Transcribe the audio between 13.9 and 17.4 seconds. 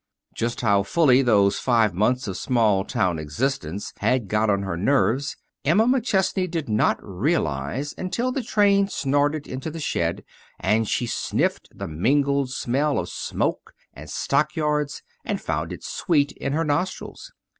and stockyards and found it sweet in her nostrils.